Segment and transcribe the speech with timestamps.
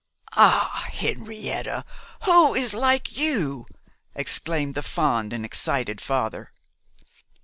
[0.31, 1.85] 'Ah, Henrietta,
[2.23, 3.67] who is like you!'
[4.15, 6.51] exclaimed the fond and excited father.